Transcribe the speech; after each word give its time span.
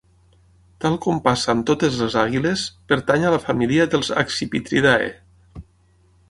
Tal 0.85 0.95
com 1.05 1.19
passa 1.27 1.51
amb 1.53 1.65
totes 1.71 1.99
les 2.03 2.15
àguiles, 2.21 2.63
pertany 2.93 3.27
a 3.27 3.35
la 3.37 3.41
família 3.45 3.87
dels 3.93 4.11
accipitridae. 4.23 5.13